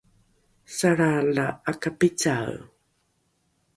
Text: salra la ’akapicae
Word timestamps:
salra 0.75 1.09
la 1.35 1.47
’akapicae 1.71 2.55